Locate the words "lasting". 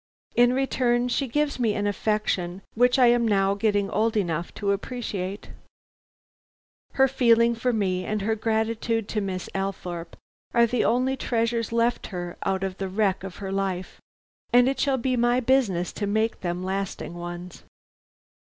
16.63-17.13